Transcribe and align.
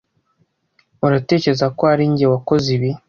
Uratekereza 1.05 1.65
ko 1.77 1.83
ari 1.93 2.05
njye 2.11 2.25
wakoze 2.33 2.67
ibi? 2.77 2.89